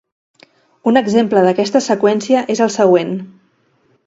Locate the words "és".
2.57-2.63